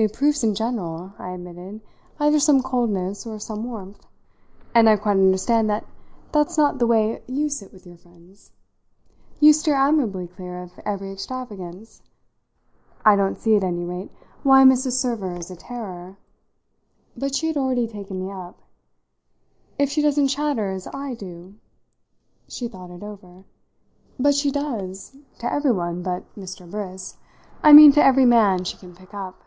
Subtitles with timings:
[0.00, 1.80] "It proves in general," I admitted,
[2.20, 4.06] "either some coldness or some warmth,
[4.72, 5.84] and I quite understand that
[6.30, 8.52] that's not the way you sit with your friends.
[9.40, 12.00] You steer admirably clear of every extravagance.
[13.04, 14.12] I don't see, at any rate,
[14.44, 14.92] why Mrs.
[14.92, 16.16] Server is a terror"
[17.18, 18.62] But she had already taken me up.
[19.80, 21.56] "If she doesn't chatter as I do?"
[22.46, 23.42] She thought it over.
[24.16, 26.70] "But she does to everyone but Mr.
[26.70, 27.16] Briss.
[27.64, 29.42] I mean to every man she can pick up."